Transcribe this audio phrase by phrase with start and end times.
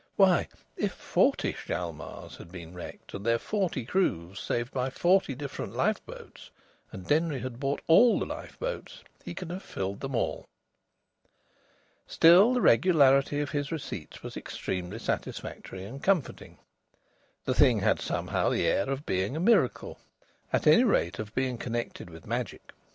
[0.15, 0.47] Why,
[0.77, 6.49] if forty Hjalmars had been wrecked, and their forty crews saved by forty different lifeboats,
[6.91, 10.47] and Denry had bought all the lifeboats, he could have filled them all!
[12.07, 16.57] Still, the regularity of his receipts was extremely satisfactory and comforting.
[17.45, 19.99] The thing had somehow the air of being a miracle;
[20.51, 22.71] at any rate of being connected with magic.